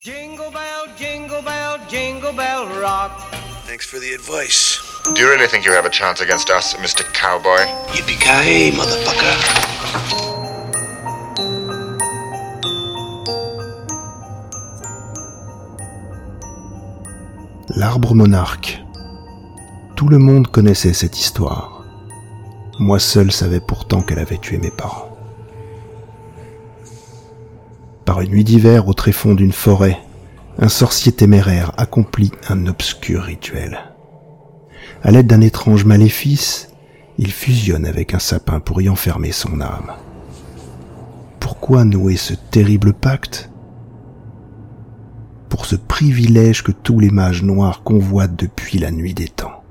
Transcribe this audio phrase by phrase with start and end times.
[0.00, 3.10] Jingle bell, jingle bell, jingle bell rock.
[3.66, 4.78] Thanks for the advice.
[5.12, 7.02] Do you really think you have a chance against us, Mr.
[7.12, 7.66] Cowboy?
[7.96, 9.34] Yippee-ki-yay, motherfucker.
[17.74, 18.78] L'arbre monarque.
[19.96, 21.82] Tout le monde connaissait cette histoire.
[22.78, 25.07] Moi seul savais pourtant qu'elle avait tué mes parents.
[28.08, 29.98] Par une nuit d'hiver au tréfonds d'une forêt,
[30.58, 33.80] un sorcier téméraire accomplit un obscur rituel.
[35.02, 36.70] À l'aide d'un étrange maléfice,
[37.18, 39.92] il fusionne avec un sapin pour y enfermer son âme.
[41.38, 43.50] Pourquoi nouer ce terrible pacte?
[45.50, 49.62] Pour ce privilège que tous les mages noirs convoitent depuis la nuit des temps.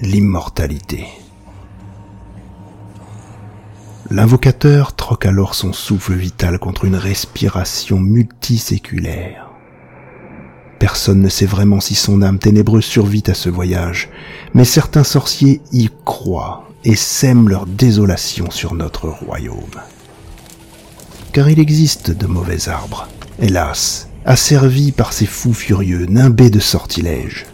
[0.00, 1.06] L'immortalité.
[4.10, 9.48] L'invocateur troque alors son souffle vital contre une respiration multiséculaire.
[10.78, 14.10] Personne ne sait vraiment si son âme ténébreuse survit à ce voyage,
[14.52, 19.80] mais certains sorciers y croient et sèment leur désolation sur notre royaume.
[21.32, 23.08] Car il existe de mauvais arbres,
[23.38, 27.46] hélas, asservis par ces fous furieux, nimbés de sortilèges.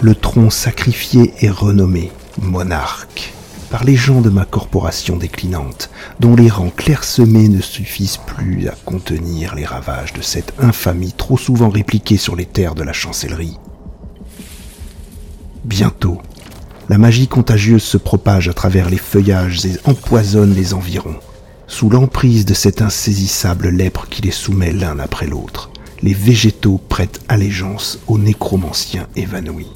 [0.00, 6.48] Le tronc sacrifié est renommé monarque par les gens de ma corporation déclinante, dont les
[6.48, 12.16] rangs clairsemés ne suffisent plus à contenir les ravages de cette infamie trop souvent répliquée
[12.16, 13.58] sur les terres de la chancellerie.
[15.64, 16.20] Bientôt,
[16.88, 21.16] la magie contagieuse se propage à travers les feuillages et empoisonne les environs,
[21.66, 25.70] sous l'emprise de cette insaisissable lèpre qui les soumet l'un après l'autre.
[26.02, 29.70] Les végétaux prêtent allégeance aux nécromanciens évanouis.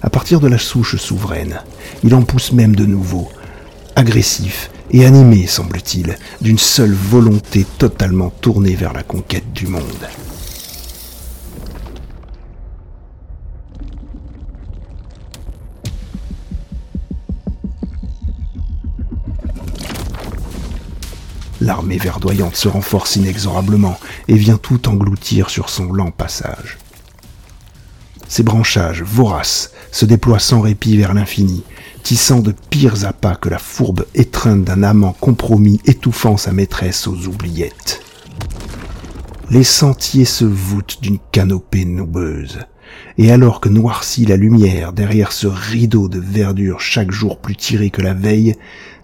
[0.00, 1.60] À partir de la souche souveraine,
[2.04, 3.28] il en pousse même de nouveau,
[3.96, 9.82] agressif et animé, semble-t-il, d'une seule volonté totalement tournée vers la conquête du monde.
[21.60, 23.98] L'armée verdoyante se renforce inexorablement
[24.28, 26.78] et vient tout engloutir sur son lent passage.
[28.28, 31.64] Ses branchages, voraces, se déploient sans répit vers l'infini,
[32.02, 37.26] tissant de pires appâts que la fourbe étreinte d'un amant compromis étouffant sa maîtresse aux
[37.26, 38.02] oubliettes.
[39.50, 42.58] Les sentiers se voûtent d'une canopée noubeuse,
[43.16, 47.88] et alors que noircit la lumière derrière ce rideau de verdure chaque jour plus tiré
[47.88, 48.56] que la veille,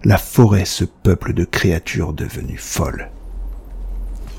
[0.03, 3.09] la forêt se peuple de créatures devenues folles.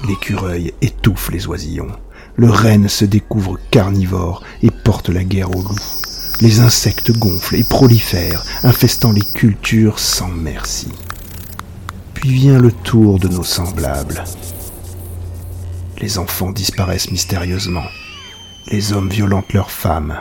[0.07, 1.91] L'écureuil étouffe les oisillons,
[2.37, 6.01] le renne se découvre carnivore et porte la guerre aux loups.
[6.41, 10.89] Les insectes gonflent et prolifèrent, infestant les cultures sans merci.
[12.13, 14.23] Puis vient le tour de nos semblables.
[15.99, 17.87] Les enfants disparaissent mystérieusement.
[18.71, 20.21] Les hommes violentent leurs femmes.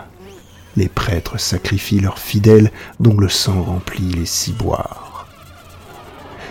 [0.77, 5.04] Les prêtres sacrifient leurs fidèles dont le sang remplit les ciboires.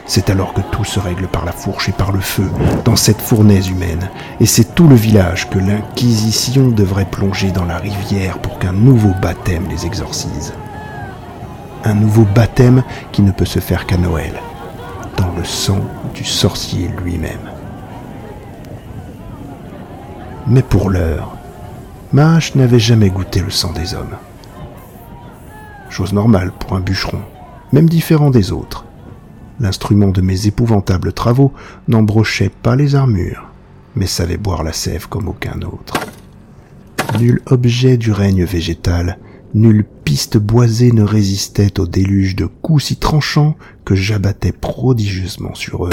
[0.07, 2.51] C'est alors que tout se règle par la fourche et par le feu,
[2.85, 7.79] dans cette fournaise humaine, et c'est tout le village que l'Inquisition devrait plonger dans la
[7.79, 10.53] rivière pour qu'un nouveau baptême les exorcise.
[11.85, 12.83] Un nouveau baptême
[13.13, 14.35] qui ne peut se faire qu'à Noël,
[15.17, 15.81] dans le sang
[16.15, 17.51] du sorcier lui-même.
[20.47, 21.35] Mais pour l'heure,
[22.13, 24.17] Mahash n'avait jamais goûté le sang des hommes.
[25.89, 27.21] Chose normale pour un bûcheron,
[27.73, 28.85] même différent des autres
[29.61, 31.53] L'instrument de mes épouvantables travaux
[31.87, 33.51] n'embrochait pas les armures,
[33.95, 35.95] mais savait boire la sève comme aucun autre.
[37.19, 39.19] Nul objet du règne végétal,
[39.55, 45.87] nulle piste boisée ne résistait au déluge de coups si tranchants que j'abattais prodigieusement sur
[45.87, 45.91] eux.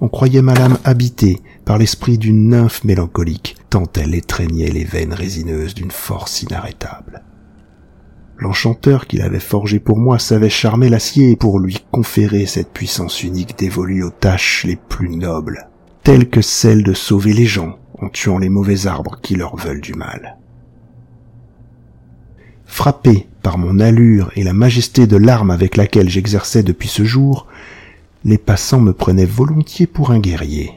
[0.00, 5.14] On croyait ma lame habitée par l'esprit d'une nymphe mélancolique, tant elle étreignait les veines
[5.14, 7.22] résineuses d'une force inarrêtable.
[8.44, 13.58] L'enchanteur qu'il avait forgé pour moi savait charmer l'acier pour lui conférer cette puissance unique
[13.58, 15.70] dévolue aux tâches les plus nobles,
[16.02, 19.80] telles que celle de sauver les gens en tuant les mauvais arbres qui leur veulent
[19.80, 20.36] du mal.
[22.66, 27.46] Frappé par mon allure et la majesté de l'arme avec laquelle j'exerçais depuis ce jour,
[28.26, 30.70] les passants me prenaient volontiers pour un guerrier.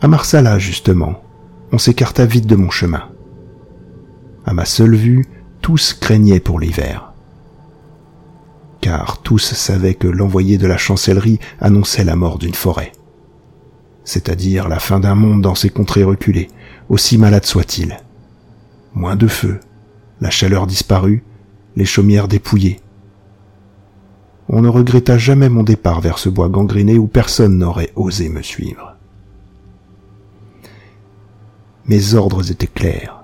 [0.00, 1.20] À Marsala, justement,
[1.72, 3.08] on s'écarta vite de mon chemin.
[4.46, 5.26] À ma seule vue,
[5.60, 7.12] tous craignaient pour l'hiver.
[8.80, 12.92] Car tous savaient que l'envoyé de la chancellerie annonçait la mort d'une forêt.
[14.04, 16.48] C'est-à-dire la fin d'un monde dans ces contrées reculées,
[16.90, 17.96] aussi malade soit-il.
[18.92, 19.60] Moins de feu,
[20.20, 21.24] la chaleur disparue,
[21.76, 22.80] les chaumières dépouillées.
[24.48, 28.42] on ne regretta jamais mon départ vers ce bois gangréné où personne n'aurait osé me
[28.42, 28.96] suivre.
[31.86, 33.23] Mes ordres étaient clairs.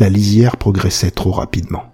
[0.00, 1.92] La lisière progressait trop rapidement.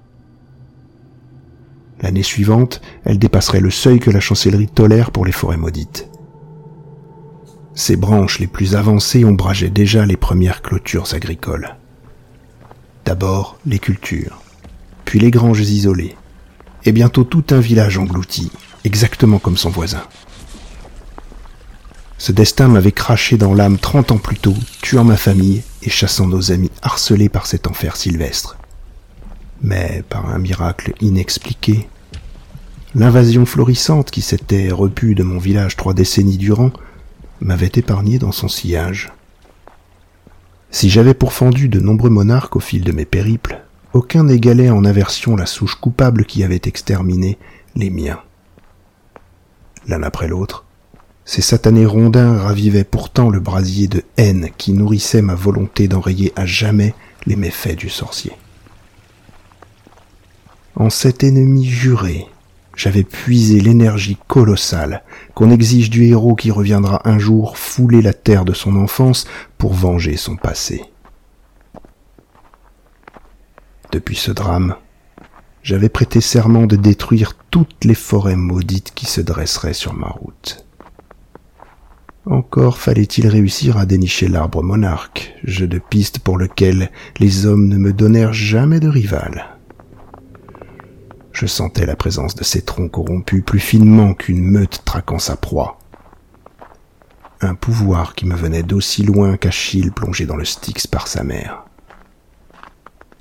[2.00, 6.08] L'année suivante, elle dépasserait le seuil que la chancellerie tolère pour les forêts maudites.
[7.74, 11.74] Ses branches les plus avancées ombrageaient déjà les premières clôtures agricoles.
[13.04, 14.40] D'abord les cultures,
[15.04, 16.14] puis les granges isolées,
[16.84, 18.52] et bientôt tout un village englouti,
[18.84, 20.02] exactement comme son voisin.
[22.18, 26.26] Ce destin m'avait craché dans l'âme trente ans plus tôt, tuant ma famille et chassant
[26.26, 28.56] nos amis harcelés par cet enfer sylvestre.
[29.62, 31.88] Mais par un miracle inexpliqué,
[32.94, 36.70] l'invasion florissante qui s'était repue de mon village trois décennies durant
[37.40, 39.12] m'avait épargné dans son sillage.
[40.70, 45.36] Si j'avais pourfendu de nombreux monarques au fil de mes périples, aucun n'égalait en aversion
[45.36, 47.38] la souche coupable qui avait exterminé
[47.74, 48.20] les miens.
[49.86, 50.65] L'un après l'autre,
[51.26, 56.46] ces satanés rondins ravivaient pourtant le brasier de haine qui nourrissait ma volonté d'enrayer à
[56.46, 56.94] jamais
[57.26, 58.32] les méfaits du sorcier.
[60.76, 62.26] En cet ennemi juré,
[62.76, 65.02] j'avais puisé l'énergie colossale
[65.34, 69.26] qu'on exige du héros qui reviendra un jour fouler la terre de son enfance
[69.58, 70.84] pour venger son passé.
[73.90, 74.76] Depuis ce drame,
[75.64, 80.65] j'avais prêté serment de détruire toutes les forêts maudites qui se dresseraient sur ma route.
[82.26, 86.90] Encore fallait-il réussir à dénicher l'arbre monarque, jeu de piste pour lequel
[87.20, 89.56] les hommes ne me donnèrent jamais de rival.
[91.30, 95.78] Je sentais la présence de ces troncs corrompus plus finement qu'une meute traquant sa proie.
[97.40, 101.64] Un pouvoir qui me venait d'aussi loin qu'Achille plongé dans le Styx par sa mère.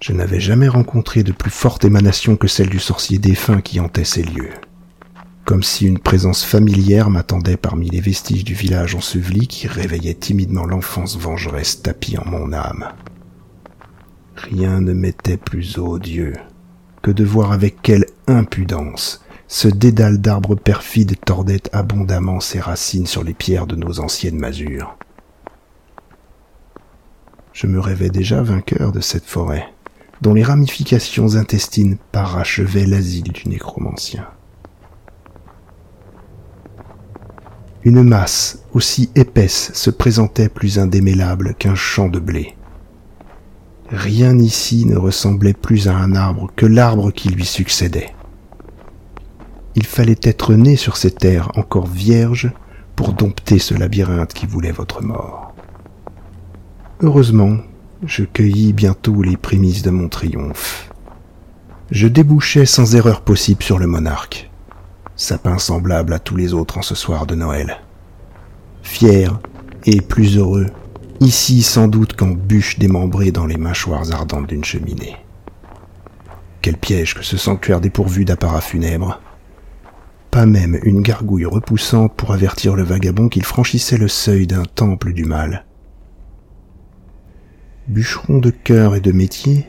[0.02, 4.04] Je n'avais jamais rencontré de plus forte émanation que celle du sorcier défunt qui hantait
[4.04, 4.54] ces lieux.
[5.46, 10.66] Comme si une présence familière m'attendait parmi les vestiges du village enseveli qui réveillait timidement
[10.66, 12.90] l'enfance vengeresse tapie en mon âme.
[14.36, 16.34] Rien ne m'était plus odieux
[17.04, 23.24] que de voir avec quelle impudence ce dédale d'arbres perfides tordait abondamment ses racines sur
[23.24, 24.98] les pierres de nos anciennes masures.
[27.54, 29.68] Je me rêvais déjà vainqueur de cette forêt
[30.22, 34.28] dont les ramifications intestines parachevaient l'asile du nécromancien.
[37.86, 42.56] Une masse aussi épaisse se présentait plus indémêlable qu'un champ de blé.
[43.92, 48.10] Rien ici ne ressemblait plus à un arbre que l'arbre qui lui succédait.
[49.76, 52.52] Il fallait être né sur ces terres encore vierges
[52.96, 55.54] pour dompter ce labyrinthe qui voulait votre mort.
[57.02, 57.58] Heureusement,
[58.04, 60.90] je cueillis bientôt les prémices de mon triomphe.
[61.92, 64.50] Je débouchais sans erreur possible sur le monarque,
[65.16, 67.78] sapin semblable à tous les autres en ce soir de Noël.
[68.84, 69.40] Fier
[69.86, 70.68] et plus heureux,
[71.20, 75.16] ici sans doute qu'en bûche démembrée dans les mâchoires ardentes d'une cheminée.
[76.62, 79.22] Quel piège que ce sanctuaire dépourvu d'apparat funèbre.
[80.32, 85.14] Pas même une gargouille repoussante pour avertir le vagabond qu'il franchissait le seuil d'un temple
[85.14, 85.66] du mal
[87.88, 89.68] bûcheron de cœur et de métier,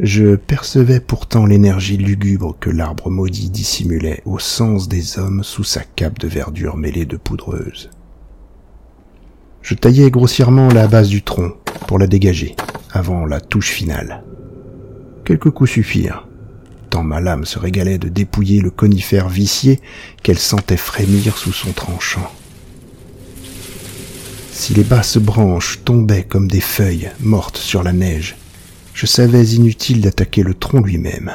[0.00, 5.82] je percevais pourtant l'énergie lugubre que l'arbre maudit dissimulait au sens des hommes sous sa
[5.82, 7.90] cape de verdure mêlée de poudreuse.
[9.60, 11.52] Je taillais grossièrement la base du tronc
[11.86, 12.56] pour la dégager
[12.90, 14.24] avant la touche finale.
[15.24, 16.26] Quelques coups suffirent,
[16.90, 19.80] tant ma lame se régalait de dépouiller le conifère vicié
[20.22, 22.30] qu'elle sentait frémir sous son tranchant.
[24.50, 28.36] Si les basses branches tombaient comme des feuilles mortes sur la neige,
[28.94, 31.32] je savais inutile d'attaquer le tronc lui-même,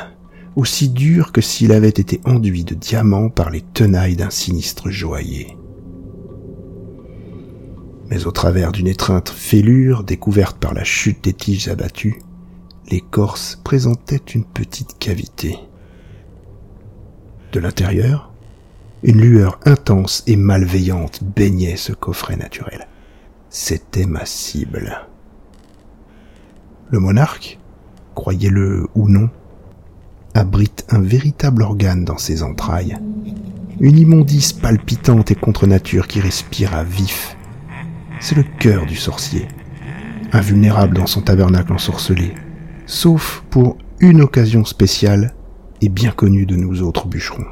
[0.55, 5.57] aussi dur que s'il avait été enduit de diamants par les tenailles d'un sinistre joaillier.
[8.09, 12.21] Mais au travers d'une étreinte fêlure découverte par la chute des tiges abattues,
[12.89, 15.57] l'écorce présentait une petite cavité.
[17.51, 18.31] De l'intérieur,
[19.03, 22.87] une lueur intense et malveillante baignait ce coffret naturel.
[23.49, 25.06] C'était ma cible.
[26.89, 27.59] Le monarque,
[28.15, 29.29] croyez-le ou non,
[30.33, 32.97] abrite un véritable organe dans ses entrailles.
[33.81, 37.35] Une immondice palpitante et contre nature qui respire à vif.
[38.21, 39.49] C'est le cœur du sorcier,
[40.31, 42.33] invulnérable dans son tabernacle ensorcelé,
[42.85, 45.33] sauf pour une occasion spéciale
[45.81, 47.45] et bien connue de nous autres bûcherons.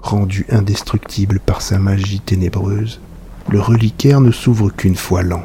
[0.00, 3.00] Rendu indestructible par sa magie ténébreuse,
[3.48, 5.44] le reliquaire ne s'ouvre qu'une fois l'an,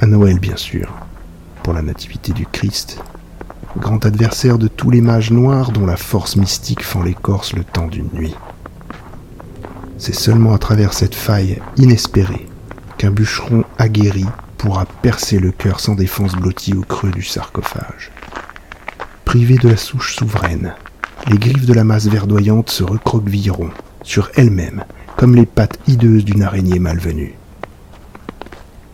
[0.00, 0.94] à Noël bien sûr,
[1.62, 2.98] pour la nativité du Christ,
[3.78, 7.86] grand adversaire de tous les mages noirs dont la force mystique fend l'écorce le temps
[7.86, 8.34] d'une nuit.
[9.98, 12.46] C'est seulement à travers cette faille inespérée
[12.98, 14.26] qu'un bûcheron aguerri
[14.58, 18.10] pourra percer le cœur sans défense blotti au creux du sarcophage.
[19.24, 20.74] Privé de la souche souveraine,
[21.28, 23.70] les griffes de la masse verdoyante se recroquevilleront
[24.02, 24.84] sur elles-mêmes
[25.16, 27.39] comme les pattes hideuses d'une araignée malvenue.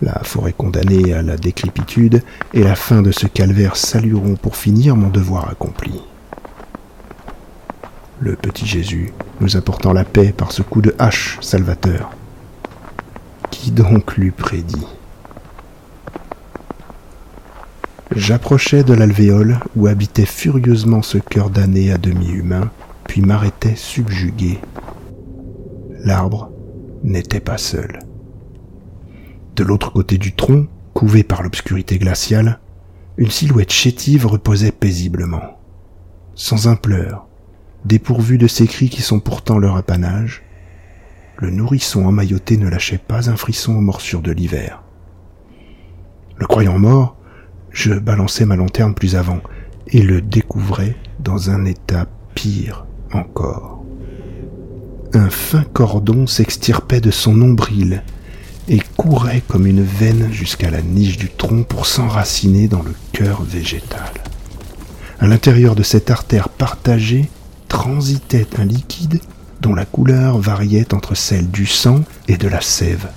[0.06, 2.22] La forêt condamnée à la décrépitude
[2.54, 6.00] et la fin de ce calvaire salueront pour finir mon devoir accompli.
[8.20, 12.12] Le petit Jésus nous apportant la paix par ce coup de hache salvateur.
[13.50, 14.86] Qui donc l'eût prédit
[18.14, 22.70] J'approchais de l'alvéole où habitait furieusement ce cœur damné à demi humain,
[23.08, 24.60] puis m'arrêtais subjugué.
[26.04, 26.52] L'arbre
[27.02, 28.05] n'était pas seul.
[29.56, 32.60] De l'autre côté du tronc, couvé par l'obscurité glaciale,
[33.16, 35.58] une silhouette chétive reposait paisiblement.
[36.34, 37.26] Sans un pleur,
[37.86, 40.42] dépourvu de ces cris qui sont pourtant leur apanage,
[41.38, 44.82] le nourrisson emmailloté ne lâchait pas un frisson aux morsures de l'hiver.
[46.36, 47.16] Le croyant mort,
[47.70, 49.40] je balançais ma lanterne plus avant
[49.86, 53.82] et le découvrais dans un état pire encore.
[55.14, 58.02] Un fin cordon s'extirpait de son nombril
[58.68, 63.42] et courait comme une veine jusqu'à la niche du tronc pour s'enraciner dans le cœur
[63.42, 64.12] végétal.
[65.18, 67.28] À l'intérieur de cette artère partagée
[67.68, 69.20] transitait un liquide
[69.61, 73.08] dont la couleur variait entre celle du sang et de la sève.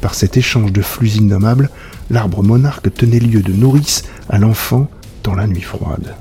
[0.00, 1.70] Par cet échange de flux innommables,
[2.10, 4.88] l'arbre monarque tenait lieu de nourrice à l'enfant
[5.24, 6.14] dans la nuit froide.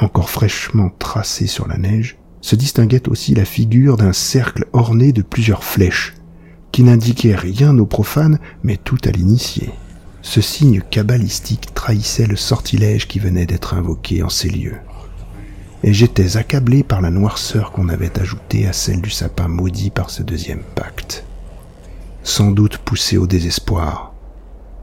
[0.00, 5.22] Encore fraîchement tracé sur la neige, se distinguait aussi la figure d'un cercle orné de
[5.22, 6.14] plusieurs flèches,
[6.78, 9.70] qui n'indiquait rien aux profanes, mais tout à l'initié.
[10.22, 14.76] Ce signe cabalistique trahissait le sortilège qui venait d'être invoqué en ces lieux.
[15.82, 20.08] Et j'étais accablé par la noirceur qu'on avait ajoutée à celle du sapin maudit par
[20.08, 21.24] ce deuxième pacte.
[22.22, 24.14] Sans doute poussé au désespoir,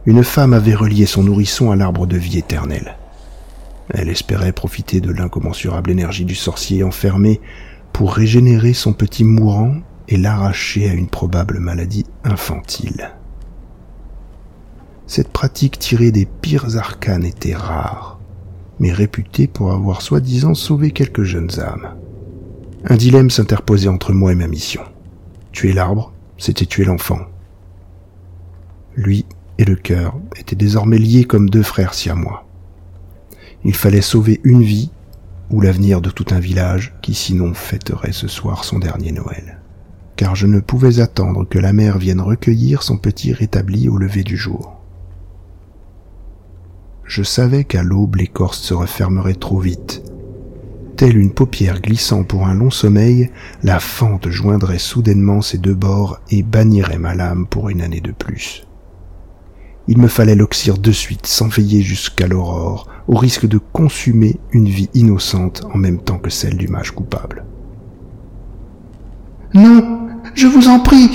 [0.05, 2.97] une femme avait relié son nourrisson à l'arbre de vie éternelle.
[3.89, 7.39] Elle espérait profiter de l'incommensurable énergie du sorcier enfermé
[7.93, 13.11] pour régénérer son petit mourant et l'arracher à une probable maladie infantile.
[15.07, 18.19] Cette pratique tirée des pires arcanes était rare,
[18.79, 21.95] mais réputée pour avoir soi-disant sauvé quelques jeunes âmes.
[22.85, 24.81] Un dilemme s'interposait entre moi et ma mission.
[25.51, 27.19] Tuer l'arbre, c'était tuer l'enfant.
[28.95, 29.25] Lui
[29.57, 32.45] et le cœur étaient désormais liés comme deux frères siamois.
[33.63, 34.91] Il fallait sauver une vie
[35.49, 39.59] ou l'avenir de tout un village qui sinon fêterait ce soir son dernier Noël
[40.15, 44.23] car je ne pouvais attendre que la mère vienne recueillir son petit rétabli au lever
[44.23, 44.75] du jour.
[47.03, 50.03] Je savais qu'à l'aube l'écorce se refermerait trop vite.
[50.97, 53.29] Telle une paupière glissant pour un long sommeil,
[53.63, 58.11] la fente joindrait soudainement ses deux bords et bannirait ma lame pour une année de
[58.11, 58.65] plus.
[59.87, 64.67] Il me fallait l'oxyre de suite sans veiller jusqu'à l'aurore, au risque de consumer une
[64.67, 67.45] vie innocente en même temps que celle du mage coupable.
[69.53, 70.04] Non,
[70.35, 71.09] je vous en prie.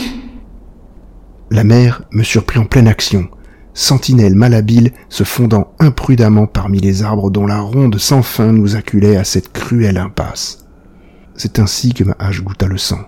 [1.51, 3.29] La mère me surprit en pleine action,
[3.75, 9.17] sentinelle malhabile se fondant imprudemment parmi les arbres dont la ronde sans fin nous acculait
[9.17, 10.67] à cette cruelle impasse.
[11.37, 13.01] C'est ainsi que ma hache goûta le sang.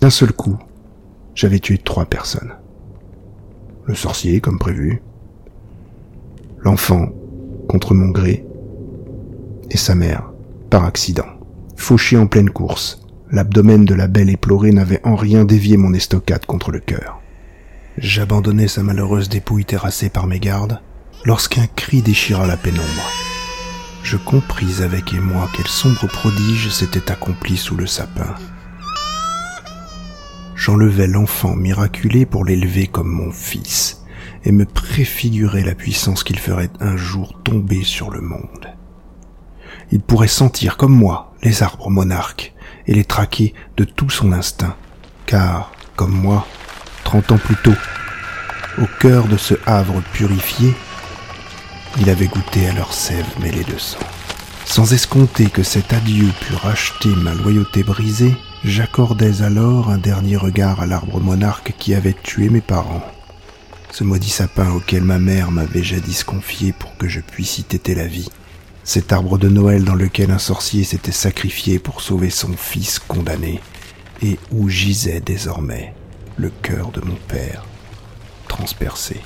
[0.00, 0.56] D'un seul coup,
[1.34, 2.54] j'avais tué trois personnes.
[3.86, 5.02] Le sorcier, comme prévu,
[6.60, 7.08] l'enfant,
[7.68, 8.44] contre mon gré,
[9.70, 10.30] et sa mère,
[10.70, 11.26] par accident,
[11.76, 16.46] fauché en pleine course, L'abdomen de la belle éplorée n'avait en rien dévié mon estocade
[16.46, 17.20] contre le cœur.
[17.98, 20.80] J'abandonnai sa malheureuse dépouille terrassée par mes gardes
[21.26, 23.10] lorsqu'un cri déchira la pénombre.
[24.02, 28.34] Je compris avec émoi quel sombre prodige s'était accompli sous le sapin.
[30.54, 34.04] J'enlevai l'enfant miraculé pour l'élever comme mon fils
[34.44, 38.68] et me préfigurais la puissance qu'il ferait un jour tomber sur le monde.
[39.92, 42.54] Il pourrait sentir comme moi les arbres monarques
[42.88, 44.74] et les traquer de tout son instinct,
[45.26, 46.46] car, comme moi,
[47.04, 47.76] trente ans plus tôt,
[48.80, 50.74] au cœur de ce havre purifié,
[52.00, 53.98] il avait goûté à leur sève mêlée de sang.
[54.64, 60.80] Sans escompter que cet adieu pût racheter ma loyauté brisée, j'accordais alors un dernier regard
[60.80, 63.04] à l'arbre monarque qui avait tué mes parents.
[63.90, 67.94] Ce maudit sapin auquel ma mère m'avait jadis confié pour que je puisse y téter
[67.94, 68.30] la vie
[68.88, 73.60] cet arbre de Noël dans lequel un sorcier s'était sacrifié pour sauver son fils condamné,
[74.22, 75.94] et où gisait désormais
[76.38, 77.66] le cœur de mon père,
[78.48, 79.20] transpercé.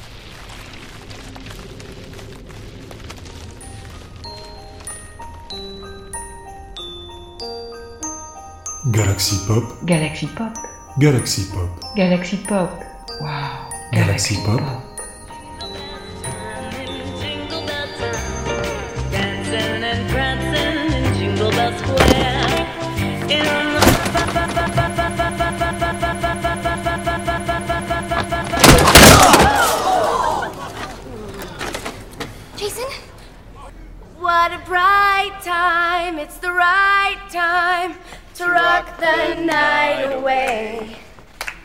[8.88, 9.64] Galaxy Pop.
[9.85, 10.49] Galaxy Pop.
[10.99, 11.71] Galaxy Pop.
[11.97, 12.69] Galaxy Pop.
[13.21, 13.28] Wow.
[13.92, 14.59] Galaxy, Galaxy Pop.
[14.59, 14.91] Pop.
[35.73, 37.95] time, it's the right time
[38.35, 40.97] to rock the night away.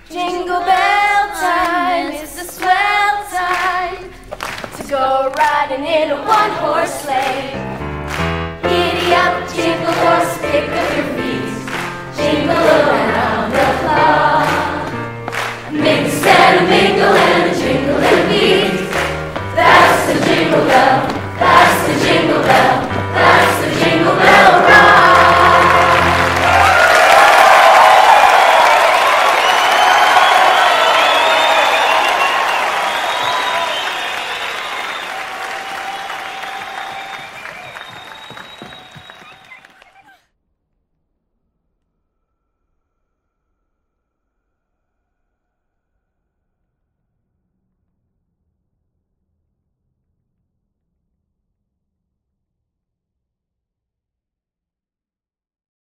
[0.10, 4.04] Jingle bell time, is the swell time
[4.78, 7.52] to go riding in a one horse sleigh.
[8.70, 11.58] Giddy up, jingle horse, pick up your feet,
[12.18, 14.48] jingle around the clock.
[15.84, 18.78] Mix and a mingle and a jingle and beat.
[19.58, 20.98] That's the jingle bell,
[21.42, 22.77] that's the jingle bell.